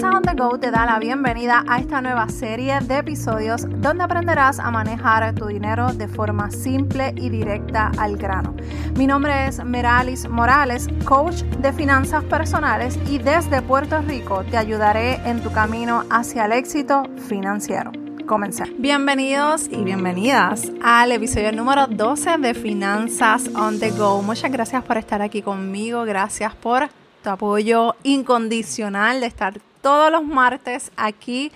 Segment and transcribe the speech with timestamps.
[0.00, 4.02] Finanzas on the Go te da la bienvenida a esta nueva serie de episodios donde
[4.02, 8.54] aprenderás a manejar tu dinero de forma simple y directa al grano.
[8.96, 15.16] Mi nombre es Meralis Morales, coach de finanzas personales y desde Puerto Rico te ayudaré
[15.28, 17.92] en tu camino hacia el éxito financiero.
[18.26, 18.72] Comencemos.
[18.78, 24.22] Bienvenidos y bienvenidas al episodio número 12 de Finanzas on the Go.
[24.22, 26.88] Muchas gracias por estar aquí conmigo, gracias por
[27.22, 31.52] tu apoyo incondicional de estar todos los martes aquí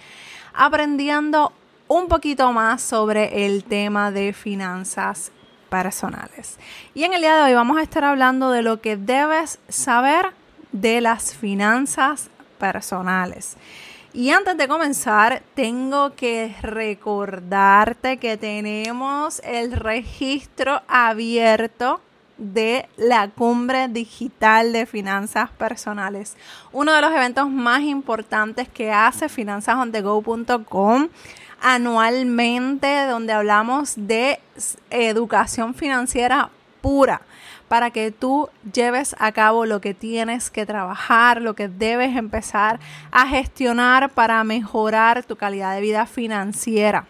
[0.53, 1.53] aprendiendo
[1.89, 5.31] un poquito más sobre el tema de finanzas
[5.69, 6.59] personales.
[6.95, 10.27] Y en el día de hoy vamos a estar hablando de lo que debes saber
[10.73, 13.57] de las finanzas personales.
[14.13, 22.01] Y antes de comenzar, tengo que recordarte que tenemos el registro abierto
[22.37, 26.37] de la cumbre digital de finanzas personales.
[26.73, 31.09] Uno de los eventos más importantes que hace finanzasondego.com
[31.61, 34.39] anualmente, donde hablamos de
[34.91, 37.23] educación financiera pura
[37.69, 42.79] para que tú lleves a cabo lo que tienes que trabajar, lo que debes empezar
[43.11, 47.07] a gestionar para mejorar tu calidad de vida financiera.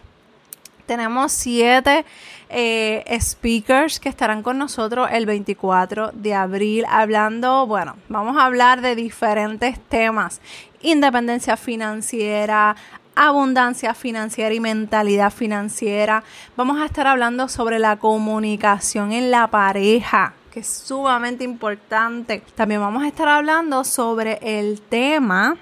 [0.85, 2.05] Tenemos siete
[2.49, 8.81] eh, speakers que estarán con nosotros el 24 de abril hablando, bueno, vamos a hablar
[8.81, 10.41] de diferentes temas,
[10.81, 12.75] independencia financiera,
[13.15, 16.23] abundancia financiera y mentalidad financiera.
[16.55, 22.43] Vamos a estar hablando sobre la comunicación en la pareja, que es sumamente importante.
[22.55, 25.57] También vamos a estar hablando sobre el tema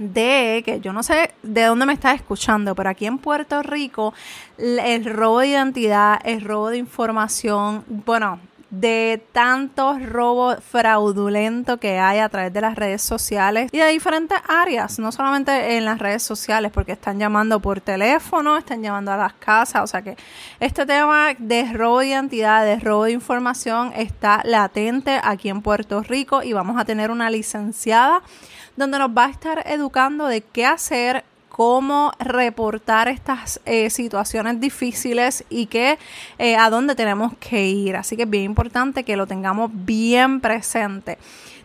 [0.00, 4.14] de que yo no sé de dónde me estás escuchando, pero aquí en Puerto Rico
[4.56, 8.40] el robo de identidad, el robo de información, bueno,
[8.70, 14.38] de tantos robos fraudulentos que hay a través de las redes sociales y de diferentes
[14.48, 19.16] áreas, no solamente en las redes sociales, porque están llamando por teléfono, están llamando a
[19.16, 20.16] las casas, o sea que
[20.60, 26.02] este tema de robo de identidad, de robo de información está latente aquí en Puerto
[26.02, 28.22] Rico y vamos a tener una licenciada
[28.80, 35.44] donde nos va a estar educando de qué hacer, cómo reportar estas eh, situaciones difíciles
[35.50, 35.98] y que
[36.38, 37.96] eh, a dónde tenemos que ir.
[37.96, 41.18] Así que es bien importante que lo tengamos bien presente.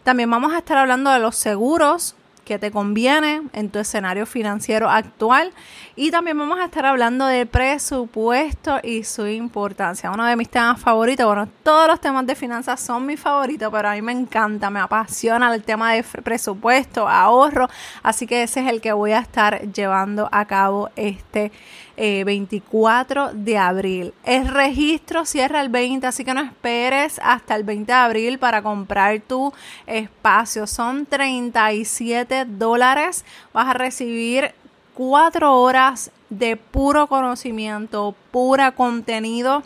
[0.03, 4.89] También vamos a estar hablando de los seguros que te conviene en tu escenario financiero
[4.89, 5.51] actual.
[5.95, 10.11] Y también vamos a estar hablando de presupuesto y su importancia.
[10.11, 13.89] Uno de mis temas favoritos, bueno, todos los temas de finanzas son mis favoritos, pero
[13.89, 17.67] a mí me encanta, me apasiona el tema de presupuesto, ahorro.
[18.03, 21.51] Así que ese es el que voy a estar llevando a cabo este
[21.97, 24.13] 24 eh, de abril.
[24.23, 28.61] El registro cierra el 20, así que no esperes hasta el 20 de abril para
[28.61, 29.53] comprar tu
[29.85, 30.67] espacio.
[30.67, 33.25] Son 37 dólares.
[33.53, 34.53] Vas a recibir
[34.93, 39.63] cuatro horas de puro conocimiento, pura contenido.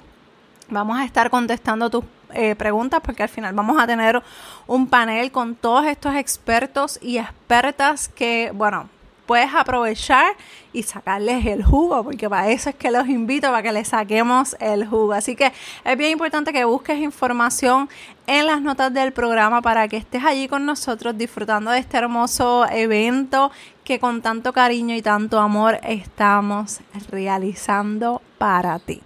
[0.69, 2.03] Vamos a estar contestando tus
[2.34, 4.22] eh, preguntas porque al final vamos a tener
[4.68, 8.88] un panel con todos estos expertos y expertas que, bueno,
[9.29, 10.35] puedes aprovechar
[10.73, 14.57] y sacarles el jugo, porque para eso es que los invito, para que les saquemos
[14.59, 15.13] el jugo.
[15.13, 15.53] Así que
[15.85, 17.88] es bien importante que busques información
[18.25, 22.68] en las notas del programa para que estés allí con nosotros disfrutando de este hermoso
[22.72, 23.51] evento
[23.84, 26.79] que con tanto cariño y tanto amor estamos
[27.12, 29.00] realizando para ti.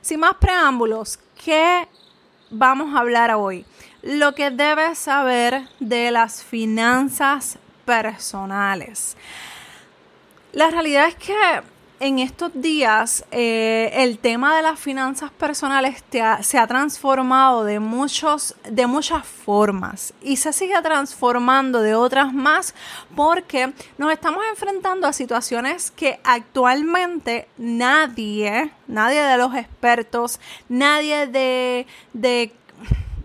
[0.00, 1.86] Sin más preámbulos, ¿qué
[2.50, 3.64] vamos a hablar hoy?
[4.02, 9.16] Lo que debes saber de las finanzas personales.
[10.52, 11.34] La realidad es que
[12.00, 16.02] en estos días eh, el tema de las finanzas personales
[16.40, 22.74] se ha transformado de, muchos, de muchas formas y se sigue transformando de otras más
[23.14, 31.86] porque nos estamos enfrentando a situaciones que actualmente nadie, nadie de los expertos, nadie de,
[32.12, 32.52] de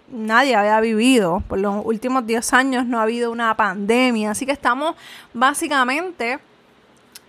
[0.09, 1.41] nadie había vivido.
[1.47, 4.31] Por los últimos 10 años no ha habido una pandemia.
[4.31, 4.95] Así que estamos
[5.33, 6.39] básicamente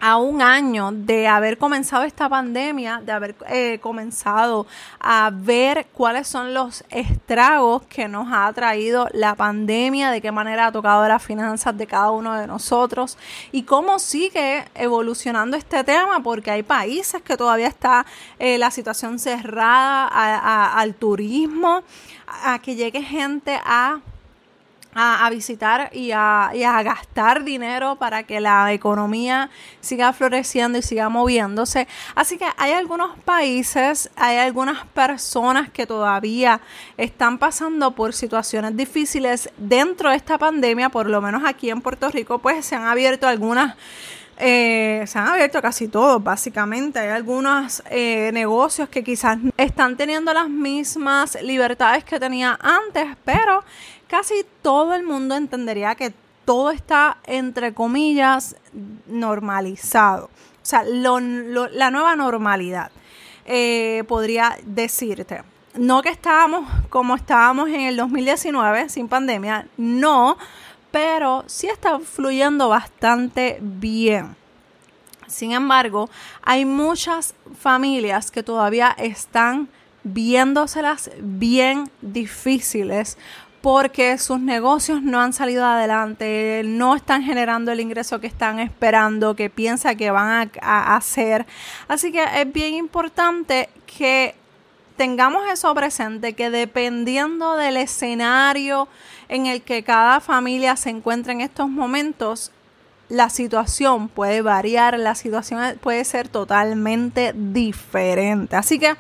[0.01, 4.67] a un año de haber comenzado esta pandemia, de haber eh, comenzado
[5.01, 10.67] a ver cuáles son los estragos que nos ha traído la pandemia, de qué manera
[10.67, 13.17] ha tocado las finanzas de cada uno de nosotros
[13.53, 18.07] y cómo sigue evolucionando este tema, porque hay países que todavía está
[18.39, 20.07] eh, la situación cerrada
[20.79, 21.83] al turismo,
[22.27, 24.01] a que llegue gente a
[24.99, 26.51] a, visitar y a,
[26.83, 29.51] gastar dinero para que la economía
[29.81, 31.87] siga floreciendo y siga moviéndose.
[32.15, 36.61] Así que hay algunos países, hay algunas personas que todavía
[36.97, 42.09] están pasando por situaciones difíciles dentro de esta pandemia, por lo menos aquí en Puerto
[42.09, 43.77] Rico, pues se han abierto algunas
[44.39, 46.99] eh, se han abierto casi todos, básicamente.
[46.99, 53.65] Hay algunos eh, negocios que quizás están teniendo las mismas libertades que tenía antes, pero
[54.09, 56.13] casi todo el mundo entendería que
[56.45, 58.57] todo está, entre comillas,
[59.07, 60.27] normalizado.
[60.27, 62.91] O sea, la nueva normalidad,
[63.45, 65.43] eh, podría decirte.
[65.75, 70.39] No que estábamos como estábamos en el 2019, sin pandemia, no,
[70.91, 74.35] pero sí está fluyendo bastante bien.
[75.27, 76.09] Sin embargo,
[76.43, 79.69] hay muchas familias que todavía están
[80.03, 83.19] viéndoselas bien difíciles
[83.67, 89.35] porque sus negocios no han salido adelante, no están generando el ingreso que están esperando,
[89.35, 91.47] que piensa que van a, hacer.
[91.89, 94.37] Así que es bien importante que
[94.97, 98.87] tengamos eso presente, que dependiendo del escenario
[99.29, 102.53] en el que cada familia se encuentra en estos momentos,
[103.09, 108.55] la situación puede variar, la situación puede ser totalmente diferente.
[108.55, 108.95] Así que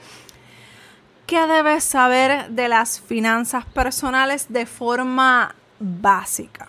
[1.26, 6.68] ¿Qué debes saber de las finanzas personales de forma básica?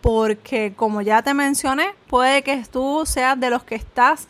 [0.00, 4.26] Porque como ya te mencioné, puede que tú seas de los que estás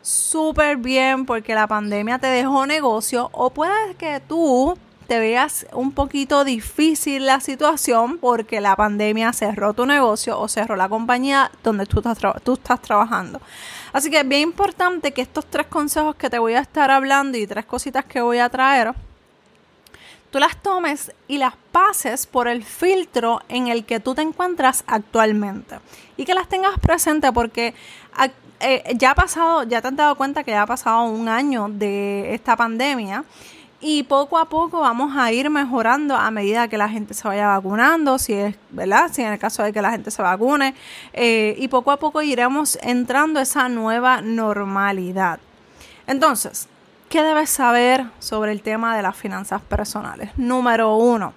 [0.00, 5.92] súper bien porque la pandemia te dejó negocio o puede que tú te veas un
[5.92, 11.84] poquito difícil la situación porque la pandemia cerró tu negocio o cerró la compañía donde
[11.84, 13.42] tú estás, tú estás trabajando.
[13.92, 17.36] Así que es bien importante que estos tres consejos que te voy a estar hablando
[17.36, 18.94] y tres cositas que voy a traer,
[20.30, 24.82] tú las tomes y las pases por el filtro en el que tú te encuentras
[24.86, 25.78] actualmente.
[26.16, 27.74] Y que las tengas presente porque
[28.60, 31.68] eh, ya ha pasado, ya te has dado cuenta que ya ha pasado un año
[31.68, 33.24] de esta pandemia
[33.82, 37.48] y poco a poco vamos a ir mejorando a medida que la gente se vaya
[37.48, 39.10] vacunando, si es, ¿verdad?
[39.12, 40.74] Si en el caso de que la gente se vacune,
[41.12, 45.40] eh, y poco a poco iremos entrando esa nueva normalidad.
[46.06, 46.68] Entonces,
[47.08, 50.30] ¿qué debes saber sobre el tema de las finanzas personales?
[50.36, 51.34] Número uno,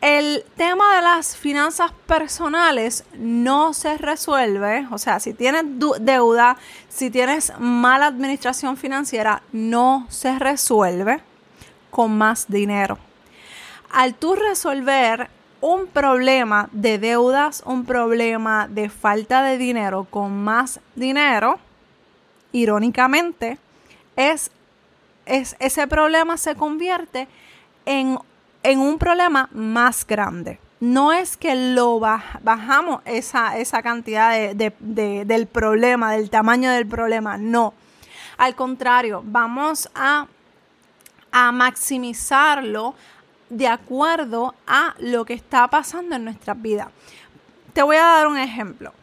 [0.00, 5.64] el tema de las finanzas personales no se resuelve, o sea, si tienes
[6.00, 6.56] deuda,
[6.88, 11.20] si tienes mala administración financiera, no se resuelve
[11.90, 12.98] con más dinero.
[13.92, 15.28] Al tú resolver
[15.60, 21.58] un problema de deudas, un problema de falta de dinero con más dinero,
[22.52, 23.58] irónicamente,
[24.16, 24.50] es,
[25.26, 27.28] es ese problema se convierte
[27.84, 28.18] en
[28.62, 30.58] en un problema más grande.
[30.80, 37.74] No es que lo bajamos esa, esa cantidad del problema, del tamaño del problema, no.
[38.38, 40.26] Al contrario, vamos a,
[41.30, 42.94] a maximizarlo
[43.50, 46.90] de acuerdo a lo que está pasando en nuestra vida.
[47.74, 48.94] Te voy a dar un ejemplo.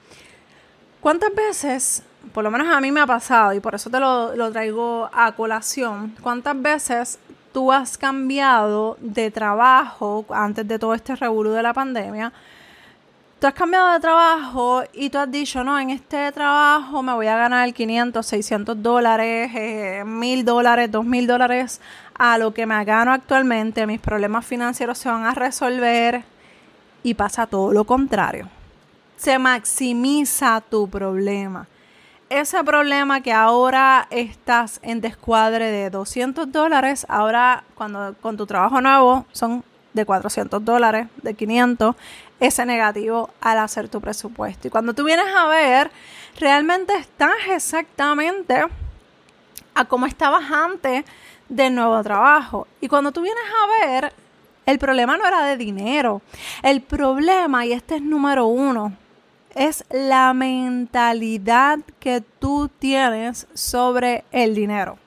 [0.99, 2.01] ¿Cuántas veces,
[2.33, 5.07] por lo menos a mí me ha pasado, y por eso te lo, lo traigo
[5.13, 7.19] a colación, cuántas veces
[7.51, 12.31] tú has cambiado de trabajo antes de todo este revuelo de la pandemia,
[13.39, 17.27] tú has cambiado de trabajo y tú has dicho, no, en este trabajo me voy
[17.27, 21.81] a ganar 500, 600 dólares, eh, 1000 dólares, 2000 dólares
[22.17, 26.23] a lo que me gano actualmente, mis problemas financieros se van a resolver.
[27.03, 28.49] Y pasa todo lo contrario.
[29.15, 31.67] Se maximiza tu problema
[32.29, 38.81] ese problema que ahora estás en descuadre de 200 dólares, ahora cuando con tu trabajo
[38.81, 41.95] nuevo son de 400 dólares, de 500,
[42.39, 44.67] ese negativo al hacer tu presupuesto.
[44.67, 45.91] Y cuando tú vienes a ver,
[46.39, 48.63] realmente estás exactamente
[49.73, 51.05] a como estabas antes
[51.49, 52.67] del nuevo trabajo.
[52.81, 54.13] Y cuando tú vienes a ver,
[54.65, 56.21] el problema no era de dinero.
[56.61, 58.93] El problema, y este es número uno,
[59.57, 64.99] es la mentalidad que tú tienes sobre el dinero.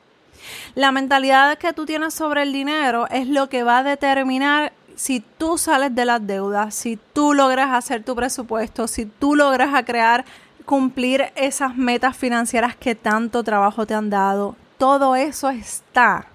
[0.74, 5.20] La mentalidad que tú tienes sobre el dinero es lo que va a determinar si
[5.20, 10.24] tú sales de las deudas, si tú logras hacer tu presupuesto, si tú logras crear,
[10.64, 14.56] cumplir esas metas financieras que tanto trabajo te han dado.
[14.78, 16.26] Todo eso está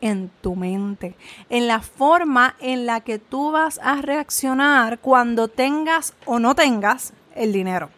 [0.00, 1.14] en tu mente,
[1.48, 7.14] en la forma en la que tú vas a reaccionar cuando tengas o no tengas
[7.36, 7.90] el dinero.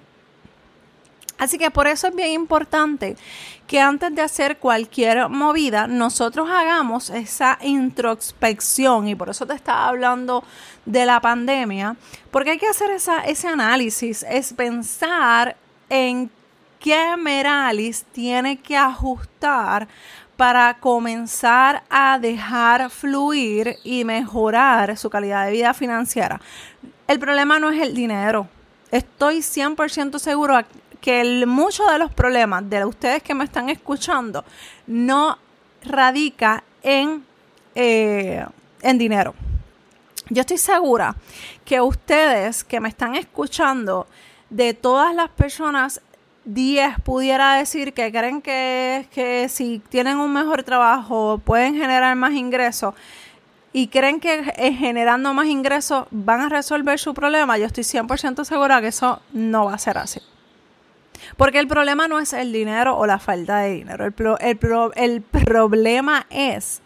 [1.39, 3.17] Así que por eso es bien importante
[3.67, 9.09] que antes de hacer cualquier movida, nosotros hagamos esa introspección.
[9.09, 10.45] Y por eso te estaba hablando
[10.85, 11.97] de la pandemia,
[12.31, 15.57] porque hay que hacer esa, ese análisis, es pensar
[15.89, 16.31] en
[16.79, 19.89] qué Meralis tiene que ajustar
[20.37, 26.41] para comenzar a dejar fluir y mejorar su calidad de vida financiera.
[27.07, 28.49] El problema no es el dinero.
[28.95, 30.57] Estoy 100% seguro
[31.01, 34.45] que muchos de los problemas de ustedes que me están escuchando
[34.87, 35.37] no
[35.83, 37.25] radica en,
[37.75, 38.47] eh,
[38.83, 39.35] en dinero.
[40.31, 41.17] Yo estoy segura
[41.65, 44.07] que ustedes que me están escuchando,
[44.49, 46.01] de todas las personas,
[46.45, 52.35] 10 pudiera decir que creen que, que si tienen un mejor trabajo pueden generar más
[52.35, 52.95] ingresos
[53.75, 58.45] y creen que eh, generando más ingresos van a resolver su problema, yo estoy 100%
[58.45, 60.21] segura que eso no va a ser así.
[61.37, 64.05] Porque el problema no es el dinero o la falta de dinero.
[64.05, 64.15] El,
[64.95, 66.83] el problema es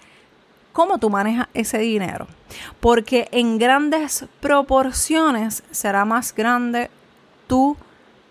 [0.73, 2.26] cómo tú manejas ese dinero.
[2.80, 6.90] Porque en grandes proporciones será más grande
[7.47, 7.76] tu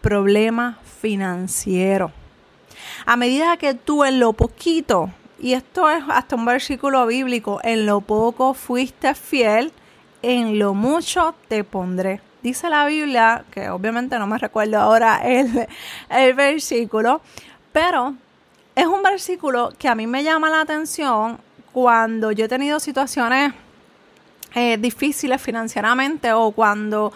[0.02, 2.12] problema financiero.
[3.06, 7.86] A medida que tú en lo poquito, y esto es hasta un versículo bíblico, en
[7.86, 9.72] lo poco fuiste fiel,
[10.22, 12.22] en lo mucho te pondré.
[12.42, 15.68] Dice la Biblia, que obviamente no me recuerdo ahora el,
[16.10, 17.22] el versículo,
[17.72, 18.16] pero
[18.76, 21.40] es un versículo que a mí me llama la atención
[21.74, 23.54] cuando yo he tenido situaciones
[24.56, 27.14] eh, difíciles financieramente o cuando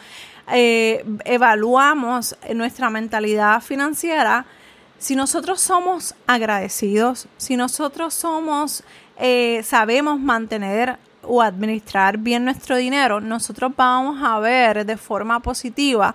[0.51, 4.45] eh, evaluamos nuestra mentalidad financiera,
[5.01, 8.83] si nosotros somos agradecidos, si nosotros somos,
[9.17, 16.13] eh, sabemos mantener o administrar bien nuestro dinero, nosotros vamos a ver de forma positiva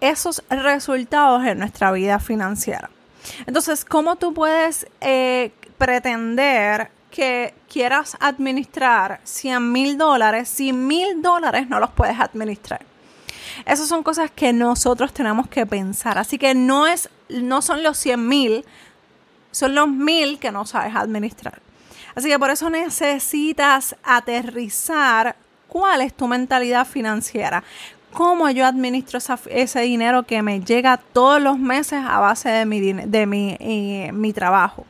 [0.00, 2.88] esos resultados en nuestra vida financiera.
[3.46, 11.68] Entonces, ¿cómo tú puedes eh, pretender que quieras administrar 100 mil dólares si mil dólares
[11.68, 12.86] no los puedes administrar?
[13.66, 16.16] Esas son cosas que nosotros tenemos que pensar.
[16.16, 18.64] Así que no, es, no son los 100 mil,
[19.50, 21.60] son los mil que no sabes administrar.
[22.14, 25.36] Así que por eso necesitas aterrizar
[25.68, 27.62] cuál es tu mentalidad financiera.
[28.12, 32.66] ¿Cómo yo administro ese dinero que me llega todos los meses a base de
[33.26, 34.84] mi, eh, mi trabajo?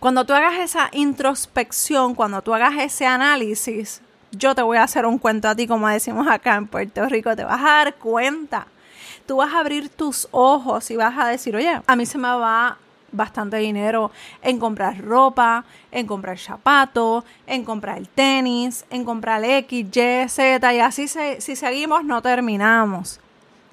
[0.00, 4.00] Cuando tú hagas esa introspección, cuando tú hagas ese análisis,
[4.32, 7.36] yo te voy a hacer un cuento a ti, como decimos acá en Puerto Rico,
[7.36, 8.66] te vas a dar cuenta.
[9.26, 12.28] Tú vas a abrir tus ojos y vas a decir, oye, a mí se me
[12.28, 12.78] va
[13.14, 14.10] bastante dinero
[14.42, 20.80] en comprar ropa, en comprar zapatos, en comprar tenis, en comprar X, Y, Z y
[20.80, 23.20] así si seguimos no terminamos.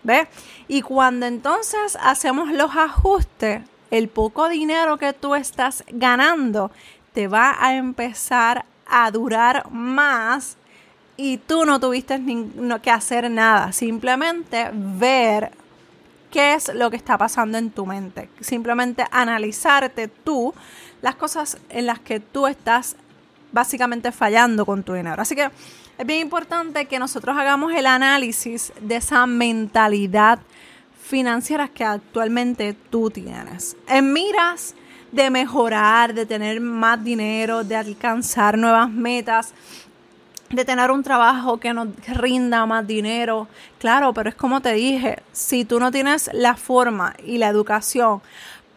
[0.03, 0.27] ¿Ves?
[0.67, 6.71] Y cuando entonces hacemos los ajustes, el poco dinero que tú estás ganando
[7.13, 10.57] te va a empezar a durar más
[11.21, 12.19] y tú no tuviste
[12.81, 15.51] que hacer nada, simplemente ver
[16.31, 18.27] qué es lo que está pasando en tu mente.
[18.39, 20.51] Simplemente analizarte tú
[21.03, 22.95] las cosas en las que tú estás
[23.51, 25.21] básicamente fallando con tu dinero.
[25.21, 25.51] Así que
[25.97, 30.39] es bien importante que nosotros hagamos el análisis de esa mentalidad
[31.03, 33.77] financiera que actualmente tú tienes.
[33.87, 34.73] En miras
[35.11, 39.53] de mejorar, de tener más dinero, de alcanzar nuevas metas,
[40.51, 43.47] de tener un trabajo que nos rinda más dinero.
[43.79, 48.21] Claro, pero es como te dije, si tú no tienes la forma y la educación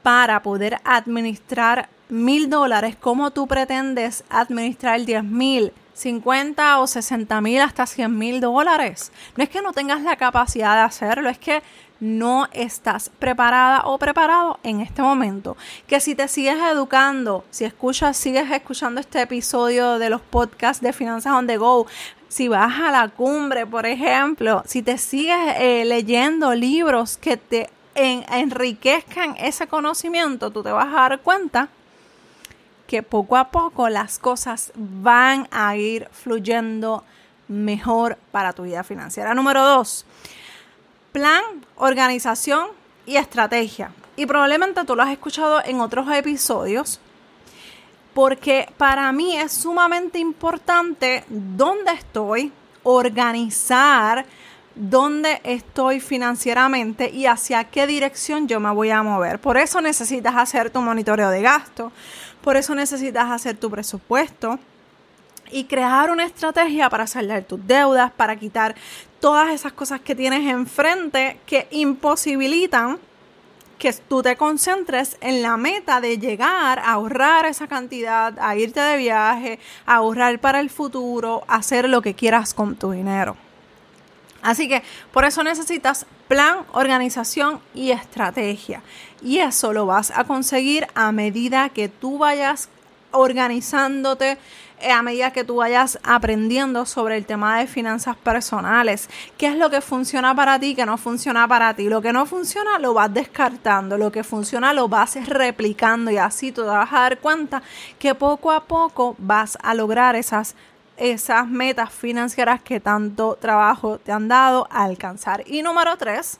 [0.02, 5.72] para poder administrar mil dólares, ¿cómo tú pretendes administrar diez mil?
[5.94, 9.12] 50 o 60 mil hasta 100 mil dólares.
[9.36, 11.62] No es que no tengas la capacidad de hacerlo, es que
[12.00, 15.56] no estás preparada o preparado en este momento.
[15.86, 20.92] Que si te sigues educando, si escuchas, sigues escuchando este episodio de los podcasts de
[20.92, 21.86] Finanzas on the Go,
[22.28, 27.70] si vas a la cumbre, por ejemplo, si te sigues eh, leyendo libros que te
[27.94, 31.68] enriquezcan ese conocimiento, tú te vas a dar cuenta
[32.86, 37.04] que poco a poco las cosas van a ir fluyendo
[37.48, 39.34] mejor para tu vida financiera.
[39.34, 40.04] Número dos,
[41.12, 41.42] plan,
[41.76, 42.68] organización
[43.06, 43.92] y estrategia.
[44.16, 47.00] Y probablemente tú lo has escuchado en otros episodios,
[48.12, 52.52] porque para mí es sumamente importante dónde estoy,
[52.84, 54.24] organizar
[54.74, 59.38] dónde estoy financieramente y hacia qué dirección yo me voy a mover.
[59.38, 61.92] Por eso necesitas hacer tu monitoreo de gasto,
[62.44, 64.58] por eso necesitas hacer tu presupuesto
[65.50, 68.74] y crear una estrategia para saldar tus deudas, para quitar
[69.18, 72.98] todas esas cosas que tienes enfrente que imposibilitan
[73.78, 78.80] que tú te concentres en la meta de llegar a ahorrar esa cantidad, a irte
[78.80, 83.36] de viaje, a ahorrar para el futuro, hacer lo que quieras con tu dinero.
[84.44, 88.82] Así que por eso necesitas plan, organización y estrategia.
[89.22, 92.68] Y eso lo vas a conseguir a medida que tú vayas
[93.10, 94.36] organizándote,
[94.80, 99.08] eh, a medida que tú vayas aprendiendo sobre el tema de finanzas personales.
[99.38, 101.88] ¿Qué es lo que funciona para ti, qué no funciona para ti?
[101.88, 106.52] Lo que no funciona lo vas descartando, lo que funciona lo vas replicando y así
[106.52, 107.62] tú vas a dar cuenta
[107.98, 110.54] que poco a poco vas a lograr esas
[110.96, 115.42] esas metas financieras que tanto trabajo te han dado a alcanzar.
[115.46, 116.38] Y número tres,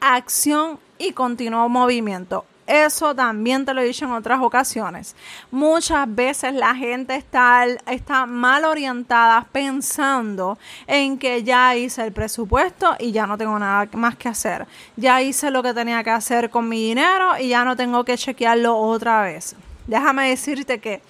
[0.00, 2.44] acción y continuo movimiento.
[2.66, 5.16] Eso también te lo he dicho en otras ocasiones.
[5.50, 12.94] Muchas veces la gente está, está mal orientada pensando en que ya hice el presupuesto
[13.00, 14.66] y ya no tengo nada más que hacer.
[14.96, 18.16] Ya hice lo que tenía que hacer con mi dinero y ya no tengo que
[18.16, 19.56] chequearlo otra vez.
[19.88, 21.02] Déjame decirte que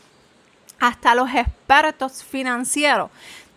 [0.82, 3.08] hasta los expertos financieros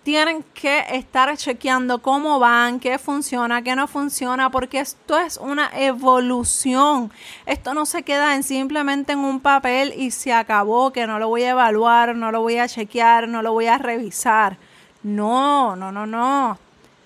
[0.03, 5.71] tienen que estar chequeando cómo van, qué funciona, qué no funciona, porque esto es una
[5.73, 7.11] evolución.
[7.47, 11.29] Esto no se queda en simplemente en un papel y se acabó, que no lo
[11.29, 14.57] voy a evaluar, no lo voy a chequear, no lo voy a revisar.
[15.01, 16.64] No, no, no, no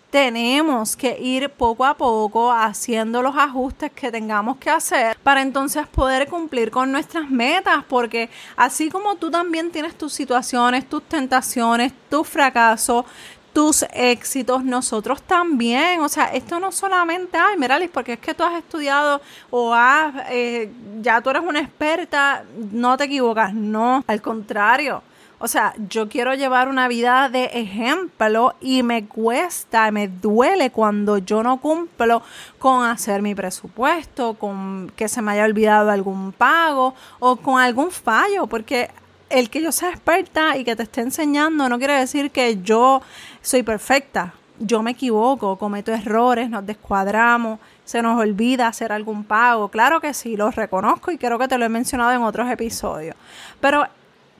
[0.09, 5.87] tenemos que ir poco a poco haciendo los ajustes que tengamos que hacer para entonces
[5.87, 11.93] poder cumplir con nuestras metas, porque así como tú también tienes tus situaciones, tus tentaciones,
[12.09, 13.05] tus fracasos,
[13.53, 16.01] tus éxitos, nosotros también.
[16.01, 20.13] O sea, esto no solamente, ay, Miralis, porque es que tú has estudiado o has,
[20.29, 23.53] eh, ya tú eres una experta, no te equivocas.
[23.53, 25.03] No, al contrario.
[25.41, 31.17] O sea, yo quiero llevar una vida de ejemplo y me cuesta, me duele cuando
[31.17, 32.21] yo no cumplo
[32.59, 37.89] con hacer mi presupuesto, con que se me haya olvidado algún pago o con algún
[37.89, 38.89] fallo, porque
[39.29, 43.01] el que yo sea experta y que te esté enseñando no quiere decir que yo
[43.41, 44.33] soy perfecta.
[44.61, 49.69] Yo me equivoco, cometo errores, nos descuadramos, se nos olvida hacer algún pago.
[49.69, 53.15] Claro que sí, lo reconozco y creo que te lo he mencionado en otros episodios.
[53.61, 53.87] Pero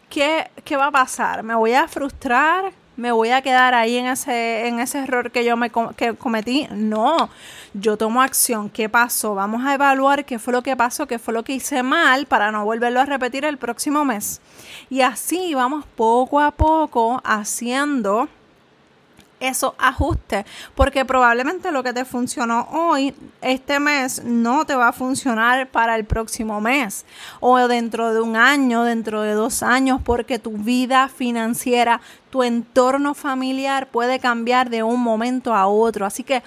[0.10, 1.44] ¿qué, va a pasar?
[1.44, 2.72] ¿Me voy a frustrar?
[2.98, 6.68] ¿Me voy a quedar ahí en ese, en ese error que yo me que cometí?
[6.72, 7.30] No,
[7.74, 8.70] yo tomo acción.
[8.70, 9.36] ¿Qué pasó?
[9.36, 12.52] Vamos a evaluar qué fue lo que pasó, qué fue lo que hice mal para
[12.52, 14.42] no volverlo a repetir el próximo mes.
[14.90, 18.28] Y así vamos poco a poco haciendo
[19.40, 24.94] esos ajustes, porque probablemente lo que te funcionó hoy, este mes, no te va a
[24.94, 27.06] funcionar para el próximo mes
[27.40, 33.14] o dentro de un año, dentro de dos años, porque tu vida financiera, tu entorno
[33.14, 36.06] familiar puede cambiar de un momento a otro.
[36.06, 36.44] Así que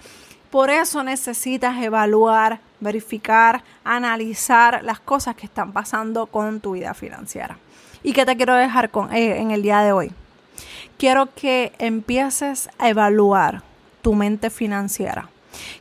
[0.51, 7.57] por eso necesitas evaluar, verificar, analizar las cosas que están pasando con tu vida financiera.
[8.03, 10.13] ¿Y qué te quiero dejar con, eh, en el día de hoy?
[11.03, 13.65] Quiero que empieces a evaluar
[14.03, 15.31] tu mente financiera.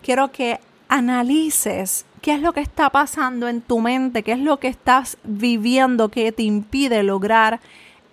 [0.01, 4.57] Quiero que analices qué es lo que está pasando en tu mente, qué es lo
[4.57, 7.59] que estás viviendo que te impide lograr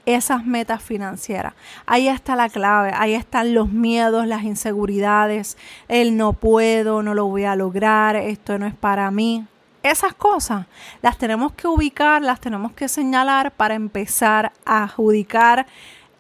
[0.04, 1.54] esas metas financieras.
[1.86, 5.56] Ahí está la clave, ahí están los miedos, las inseguridades,
[5.88, 9.46] el no puedo, no lo voy a lograr, esto no es para mí.
[9.82, 10.66] Esas cosas
[11.00, 15.64] las tenemos que ubicar, las tenemos que señalar para empezar a adjudicar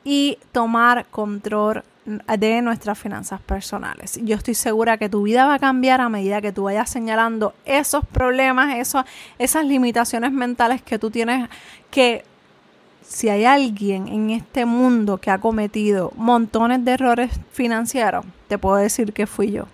[0.04, 4.18] y tomar control de nuestras finanzas personales.
[4.22, 7.52] Yo estoy segura que tu vida va a cambiar a medida que tú vayas señalando
[7.66, 8.94] esos problemas,
[9.38, 11.48] esas limitaciones mentales que tú tienes
[11.90, 12.24] que
[13.02, 18.76] si hay alguien en este mundo que ha cometido montones de errores financieros, te puedo
[18.76, 19.66] decir que fui yo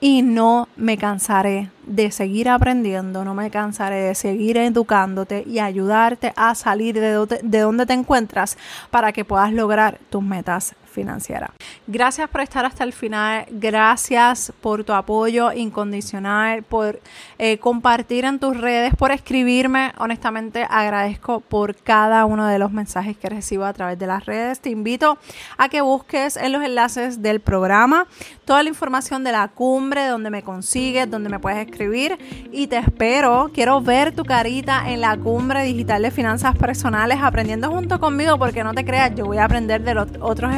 [0.00, 6.32] y no me cansaré de seguir aprendiendo, no me cansaré de seguir educándote y ayudarte
[6.36, 8.56] a salir de, de donde te encuentras
[8.90, 11.52] para que puedas lograr tus metas financiera.
[11.86, 17.00] Gracias por estar hasta el final, gracias por tu apoyo incondicional, por
[17.38, 19.92] eh, compartir en tus redes, por escribirme.
[19.98, 24.60] Honestamente agradezco por cada uno de los mensajes que recibo a través de las redes.
[24.60, 25.18] Te invito
[25.56, 28.06] a que busques en los enlaces del programa
[28.50, 32.18] toda la información de la cumbre, donde me consigues, donde me puedes escribir
[32.50, 33.50] y te espero.
[33.54, 38.64] Quiero ver tu carita en la cumbre digital de finanzas personales aprendiendo junto conmigo porque
[38.64, 40.52] no te creas, yo voy a aprender de los otros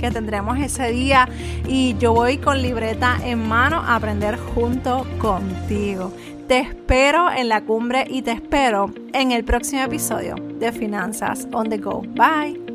[0.00, 1.28] que tendremos ese día
[1.68, 6.12] y yo voy con libreta en mano a aprender junto contigo.
[6.48, 11.68] Te espero en la cumbre y te espero en el próximo episodio de Finanzas on
[11.68, 12.02] the Go.
[12.14, 12.65] Bye.